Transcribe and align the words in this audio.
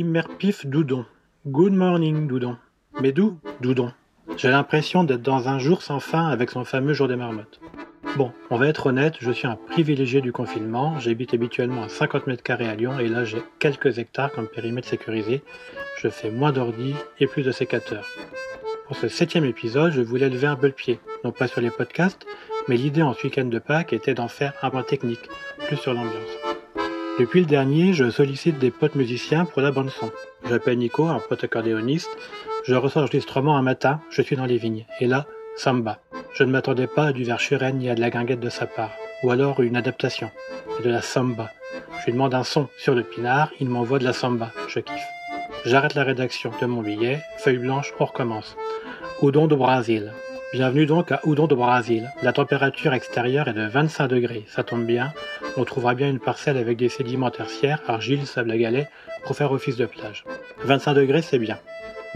Immerpif 0.00 0.64
Doudon. 0.64 1.04
Good 1.46 1.74
morning, 1.74 2.26
Doudon. 2.26 2.56
Mais 3.02 3.12
d'où, 3.12 3.38
Doudon? 3.60 3.92
J'ai 4.38 4.48
l'impression 4.48 5.04
d'être 5.04 5.20
dans 5.20 5.46
un 5.46 5.58
jour 5.58 5.82
sans 5.82 6.00
fin 6.00 6.26
avec 6.26 6.48
son 6.48 6.64
fameux 6.64 6.94
jour 6.94 7.06
des 7.06 7.16
marmottes. 7.16 7.60
Bon, 8.16 8.32
on 8.48 8.56
va 8.56 8.68
être 8.68 8.86
honnête, 8.86 9.16
je 9.20 9.30
suis 9.30 9.46
un 9.46 9.56
privilégié 9.56 10.22
du 10.22 10.32
confinement. 10.32 10.98
J'habite 11.00 11.34
habituellement 11.34 11.82
à 11.82 11.90
50 11.90 12.28
mètres 12.28 12.42
carrés 12.42 12.66
à 12.66 12.76
Lyon 12.76 12.98
et 12.98 13.08
là 13.08 13.24
j'ai 13.24 13.42
quelques 13.58 13.98
hectares 13.98 14.32
comme 14.32 14.48
périmètre 14.48 14.88
sécurisé. 14.88 15.42
Je 15.98 16.08
fais 16.08 16.30
moins 16.30 16.52
d'ordi 16.52 16.94
et 17.18 17.26
plus 17.26 17.42
de 17.42 17.52
sécateurs. 17.52 18.06
Pour 18.86 18.96
ce 18.96 19.08
septième 19.08 19.44
épisode, 19.44 19.92
je 19.92 20.00
voulais 20.00 20.30
lever 20.30 20.46
un 20.46 20.56
peu 20.56 20.68
le 20.68 20.72
pied, 20.72 20.98
non 21.24 21.30
pas 21.30 21.46
sur 21.46 21.60
les 21.60 21.70
podcasts, 21.70 22.24
mais 22.68 22.78
l'idée 22.78 23.02
en 23.02 23.12
ce 23.12 23.24
week-end 23.24 23.44
de 23.44 23.58
Pâques 23.58 23.92
était 23.92 24.14
d'en 24.14 24.28
faire 24.28 24.54
un 24.62 24.70
point 24.70 24.82
technique, 24.82 25.28
plus 25.66 25.76
sur 25.76 25.92
l'ambiance. 25.92 26.39
Depuis 27.18 27.40
le 27.40 27.46
dernier, 27.46 27.92
je 27.92 28.10
sollicite 28.10 28.58
des 28.58 28.70
potes 28.70 28.94
musiciens 28.94 29.44
pour 29.44 29.60
la 29.60 29.72
bande 29.72 29.90
son. 29.90 30.10
J'appelle 30.48 30.78
Nico, 30.78 31.06
un 31.06 31.18
pote 31.18 31.44
accordéoniste. 31.44 32.10
Je 32.64 32.74
reçois 32.74 33.02
l'enregistrement 33.02 33.56
un 33.56 33.62
matin, 33.62 34.00
je 34.10 34.22
suis 34.22 34.36
dans 34.36 34.46
les 34.46 34.56
vignes. 34.56 34.86
Et 35.00 35.06
là, 35.06 35.26
samba. 35.56 35.98
Je 36.34 36.44
ne 36.44 36.50
m'attendais 36.50 36.86
pas 36.86 37.06
à 37.06 37.12
du 37.12 37.24
Verschuren 37.24 37.76
ni 37.76 37.90
à 37.90 37.94
de 37.94 38.00
la 38.00 38.10
guinguette 38.10 38.40
de 38.40 38.48
sa 38.48 38.66
part. 38.66 38.92
Ou 39.22 39.30
alors 39.30 39.60
une 39.60 39.76
adaptation. 39.76 40.30
De 40.82 40.88
la 40.88 41.02
samba. 41.02 41.50
Je 42.00 42.06
lui 42.06 42.12
demande 42.12 42.34
un 42.34 42.44
son 42.44 42.68
sur 42.78 42.94
le 42.94 43.02
pinard, 43.02 43.50
il 43.60 43.68
m'envoie 43.68 43.98
de 43.98 44.04
la 44.04 44.14
samba. 44.14 44.50
Je 44.68 44.80
kiffe. 44.80 45.08
J'arrête 45.66 45.94
la 45.94 46.04
rédaction 46.04 46.52
de 46.60 46.66
mon 46.66 46.80
billet, 46.80 47.20
feuille 47.38 47.58
blanche, 47.58 47.92
on 48.00 48.06
recommence. 48.06 48.56
Oudon 49.20 49.46
de 49.46 49.54
Brésil. 49.54 50.12
Bienvenue 50.52 50.84
donc 50.84 51.12
à 51.12 51.20
Oudon 51.26 51.46
de 51.46 51.54
Brésil. 51.54 52.10
La 52.22 52.32
température 52.32 52.92
extérieure 52.92 53.46
est 53.46 53.52
de 53.52 53.68
25 53.68 54.08
degrés, 54.08 54.44
ça 54.48 54.64
tombe 54.64 54.84
bien. 54.84 55.12
On 55.56 55.62
trouvera 55.62 55.94
bien 55.94 56.10
une 56.10 56.18
parcelle 56.18 56.56
avec 56.56 56.76
des 56.76 56.88
sédiments 56.88 57.30
tertiaires, 57.30 57.80
argile, 57.86 58.26
sable 58.26 58.50
à 58.50 58.58
galets, 58.58 58.88
pour 59.24 59.36
faire 59.36 59.52
office 59.52 59.76
de 59.76 59.86
plage. 59.86 60.24
25 60.64 60.94
degrés, 60.94 61.22
c'est 61.22 61.38
bien. 61.38 61.60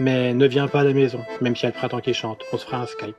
Mais 0.01 0.33
ne 0.33 0.45
viens 0.47 0.67
pas 0.67 0.81
à 0.81 0.83
la 0.83 0.91
maison, 0.91 1.21
même 1.39 1.55
s'il 1.55 1.63
y 1.63 1.71
a 1.71 1.75
le 1.75 1.79
printemps 1.79 2.01
qui 2.01 2.13
chante, 2.13 2.41
on 2.51 2.57
se 2.57 2.65
fera 2.65 2.81
un 2.81 2.87
Skype. 2.87 3.15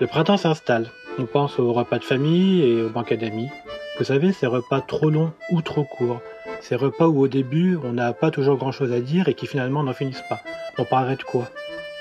Le 0.00 0.06
printemps 0.06 0.36
s'installe. 0.36 0.86
On 1.18 1.26
pense 1.26 1.58
aux 1.58 1.72
repas 1.72 1.98
de 1.98 2.04
famille 2.04 2.62
et 2.62 2.82
aux 2.82 2.90
banquets 2.90 3.16
d'amis. 3.16 3.50
Vous 3.98 4.04
savez, 4.04 4.30
ces 4.30 4.46
repas 4.46 4.80
trop 4.80 5.10
longs 5.10 5.32
ou 5.50 5.60
trop 5.60 5.82
courts. 5.82 6.20
Ces 6.60 6.76
repas 6.76 7.08
où 7.08 7.20
au 7.20 7.28
début, 7.28 7.76
on 7.82 7.94
n'a 7.94 8.12
pas 8.12 8.30
toujours 8.30 8.58
grand 8.58 8.72
chose 8.72 8.92
à 8.92 9.00
dire 9.00 9.26
et 9.26 9.34
qui 9.34 9.48
finalement 9.48 9.82
n'en 9.82 9.92
finissent 9.92 10.24
pas. 10.28 10.40
On 10.78 10.84
parlerait 10.84 11.16
de 11.16 11.24
quoi? 11.24 11.50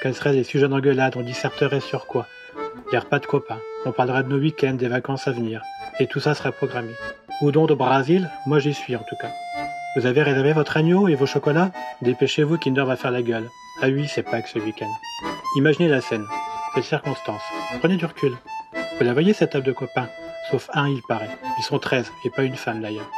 Quels 0.06 0.14
seraient 0.14 0.34
les 0.34 0.44
sujets 0.44 0.68
d'engueulade 0.68 1.16
On 1.18 1.24
disserterait 1.24 1.80
sur 1.80 2.06
quoi 2.06 2.28
a 2.94 3.02
pas 3.02 3.18
de 3.18 3.26
copains. 3.26 3.58
On 3.88 3.92
parlera 3.92 4.22
de 4.22 4.30
nos 4.30 4.38
week-ends, 4.38 4.76
des 4.76 4.88
vacances 4.88 5.28
à 5.28 5.32
venir. 5.32 5.64
Et 6.00 6.06
tout 6.06 6.20
ça 6.20 6.36
sera 6.36 6.52
programmé. 6.52 6.92
Oudon 7.42 7.66
de 7.66 7.74
Brésil, 7.74 8.30
moi 8.46 8.60
j'y 8.60 8.76
suis 8.76 8.96
en 8.96 9.00
tout 9.00 9.16
cas. 9.20 9.32
Vous 9.96 10.06
avez 10.06 10.22
réservé 10.22 10.54
votre 10.54 10.78
agneau 10.78 11.08
et 11.08 11.16
vos 11.16 11.26
chocolats? 11.26 11.72
Dépêchez-vous, 12.04 12.60
Kinder 12.60 12.86
va 12.86 12.98
faire 12.98 13.10
la 13.10 13.24
gueule. 13.24 13.50
Ah 13.82 13.88
oui, 13.88 14.08
c'est 14.08 14.22
pas 14.22 14.44
que 14.44 14.50
ce 14.50 14.60
week-end. 14.60 14.92
Imaginez 15.58 15.88
la 15.88 16.02
scène, 16.02 16.28
cette 16.76 16.84
circonstance. 16.84 17.42
Prenez 17.80 17.98
du 17.98 18.06
recul. 18.06 18.38
Vous 19.00 19.04
la 19.04 19.14
voyez 19.14 19.34
cette 19.34 19.54
table 19.54 19.66
de 19.66 19.72
copains? 19.72 20.10
Sauf 20.52 20.70
un, 20.76 20.88
il 20.88 21.02
paraît. 21.08 21.36
Ils 21.58 21.64
sont 21.64 21.80
13, 21.80 22.12
et 22.26 22.30
pas 22.30 22.44
une 22.44 22.58
femme 22.58 22.80
d'ailleurs. 22.80 23.10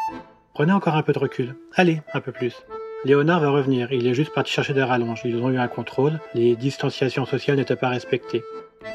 Prenez 0.53 0.71
encore 0.71 0.95
un 0.95 1.03
peu 1.03 1.11
de 1.11 1.19
recul. 1.19 1.53
Allez, 1.75 2.01
un 2.13 2.21
peu 2.21 2.31
plus. 2.31 2.55
Léonard 3.05 3.39
va 3.39 3.49
revenir, 3.49 3.91
il 3.91 4.07
est 4.07 4.15
juste 4.15 4.33
parti 4.33 4.51
chercher 4.51 4.73
des 4.73 4.83
rallonges. 4.83 5.21
Ils 5.23 5.37
ont 5.37 5.51
eu 5.51 5.57
un 5.57 5.67
contrôle, 5.67 6.19
les 6.33 6.55
distanciations 6.55 7.25
sociales 7.25 7.57
n'étaient 7.57 7.75
pas 7.75 7.89
respectées. 7.89 8.43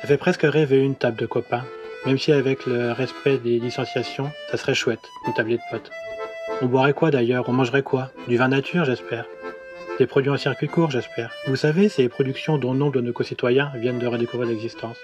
Ça 0.01 0.09
fait 0.09 0.17
presque 0.17 0.43
rêver 0.43 0.81
une 0.81 0.97
table 0.97 1.17
de 1.17 1.27
copains, 1.27 1.65
même 2.05 2.19
si 2.19 2.33
avec 2.33 2.67
le 2.67 2.93
respect 2.93 3.39
des 3.39 3.61
licenciations, 3.61 4.31
ça 4.51 4.57
serait 4.57 4.75
chouette, 4.75 5.01
une 5.27 5.35
tablée 5.35 5.57
de 5.57 5.63
potes. 5.71 5.91
On 6.61 6.67
boirait 6.67 6.95
quoi 6.95 7.11
d'ailleurs? 7.11 7.49
On 7.49 7.53
mangerait 7.53 7.83
quoi? 7.83 8.11
Du 8.29 8.37
vin 8.37 8.49
nature, 8.49 8.85
j'espère. 8.85 9.27
Des 9.99 10.07
produits 10.07 10.31
en 10.31 10.37
circuit 10.37 10.69
court, 10.69 10.91
j'espère. 10.91 11.33
Vous 11.47 11.57
savez, 11.57 11.89
ces 11.89 12.09
productions 12.09 12.59
dont 12.59 12.75
nombre 12.75 12.95
de 12.95 13.01
nos 13.01 13.13
concitoyens 13.13 13.71
viennent 13.77 13.99
de 13.99 14.07
redécouvrir 14.07 14.49
l'existence. 14.49 14.99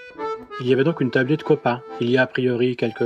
Il 0.59 0.67
y 0.67 0.73
avait 0.73 0.83
donc 0.83 0.99
une 0.99 1.11
tablée 1.11 1.37
de 1.37 1.43
copains, 1.43 1.81
il 2.01 2.11
y 2.11 2.17
a 2.17 2.23
a 2.23 2.27
priori 2.27 2.75
quelques 2.75 3.03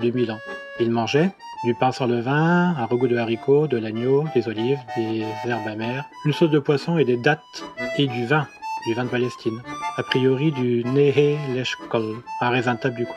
2000 0.00 0.32
ans. 0.32 0.40
Ils 0.80 0.90
mangeaient 0.90 1.30
du 1.64 1.74
pain 1.74 1.92
sans 1.92 2.06
levain, 2.06 2.74
un 2.76 2.86
regout 2.86 3.08
de 3.08 3.16
haricots, 3.16 3.66
de 3.68 3.76
l'agneau, 3.76 4.24
des 4.34 4.48
olives, 4.48 4.80
des 4.96 5.24
herbes 5.46 5.68
amères, 5.68 6.04
une 6.24 6.32
sauce 6.32 6.50
de 6.50 6.58
poisson 6.58 6.98
et 6.98 7.04
des 7.04 7.16
dattes 7.16 7.64
et 7.98 8.06
du 8.06 8.26
vin 8.26 8.46
du 8.86 8.94
vin 8.94 9.04
de 9.04 9.10
Palestine, 9.10 9.62
a 9.96 10.02
priori 10.02 10.50
du 10.50 10.82
Nehe 10.84 11.38
Leshkol, 11.54 12.16
un 12.40 12.50
raisin 12.50 12.76
table 12.76 12.96
du 12.96 13.06
coin. 13.06 13.14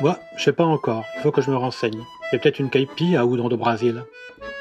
Moi, 0.00 0.18
je 0.36 0.44
sais 0.44 0.52
pas 0.52 0.64
encore, 0.64 1.04
il 1.16 1.22
faut 1.22 1.32
que 1.32 1.42
je 1.42 1.50
me 1.50 1.56
renseigne. 1.56 1.98
Il 1.98 2.34
y 2.34 2.36
a 2.36 2.38
peut-être 2.38 2.58
une 2.58 2.70
caipi 2.70 3.16
à 3.16 3.26
Oudon 3.26 3.48
de 3.48 3.56
Brésil. 3.56 4.04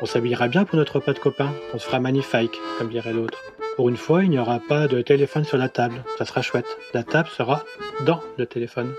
On 0.03 0.05
s'habillera 0.05 0.49
bien 0.49 0.65
pour 0.65 0.75
notre 0.75 0.95
repas 0.95 1.13
de 1.13 1.19
copains, 1.19 1.53
on 1.73 1.79
se 1.79 1.85
fera 1.85 2.01
magnifique, 2.01 2.59
comme 2.77 2.89
dirait 2.89 3.13
l'autre. 3.13 3.41
Pour 3.77 3.87
une 3.87 3.95
fois, 3.95 4.25
il 4.25 4.31
n'y 4.31 4.37
aura 4.37 4.59
pas 4.59 4.89
de 4.89 5.01
téléphone 5.01 5.45
sur 5.45 5.57
la 5.57 5.69
table, 5.69 6.03
ça 6.17 6.25
sera 6.25 6.41
chouette. 6.41 6.65
La 6.93 7.03
table 7.03 7.29
sera 7.29 7.63
dans 8.05 8.19
le 8.37 8.45
téléphone. 8.45 8.93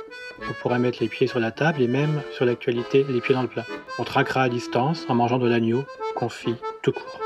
On 0.48 0.54
pourra 0.62 0.78
mettre 0.78 1.02
les 1.02 1.08
pieds 1.08 1.26
sur 1.26 1.40
la 1.40 1.50
table 1.50 1.82
et 1.82 1.88
même 1.88 2.22
sur 2.32 2.46
l'actualité, 2.46 3.04
les 3.06 3.20
pieds 3.20 3.34
dans 3.34 3.42
le 3.42 3.48
plat. 3.48 3.66
On 3.98 4.04
traquera 4.04 4.44
à 4.44 4.48
distance 4.48 5.04
en 5.06 5.14
mangeant 5.14 5.36
de 5.36 5.46
l'agneau, 5.46 5.84
confit, 6.14 6.56
tout 6.80 6.92
court. 6.92 7.20